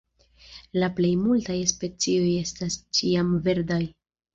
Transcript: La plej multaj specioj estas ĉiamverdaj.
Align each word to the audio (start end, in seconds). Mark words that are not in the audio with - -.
La 0.83 0.89
plej 1.01 1.11
multaj 1.27 1.59
specioj 1.75 2.27
estas 2.49 2.83
ĉiamverdaj. 3.01 3.85